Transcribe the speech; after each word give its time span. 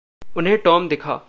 उन्हें 0.37 0.57
टॉम 0.57 0.87
दिखा। 0.87 1.19